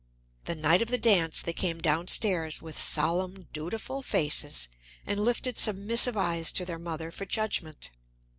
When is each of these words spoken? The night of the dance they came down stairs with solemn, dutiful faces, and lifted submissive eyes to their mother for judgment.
The 0.45 0.55
night 0.55 0.81
of 0.81 0.87
the 0.87 0.97
dance 0.97 1.43
they 1.43 1.53
came 1.53 1.79
down 1.79 2.07
stairs 2.07 2.59
with 2.59 2.75
solemn, 2.75 3.45
dutiful 3.53 4.01
faces, 4.01 4.67
and 5.05 5.19
lifted 5.23 5.59
submissive 5.59 6.17
eyes 6.17 6.51
to 6.53 6.65
their 6.65 6.79
mother 6.79 7.11
for 7.11 7.27
judgment. 7.27 7.91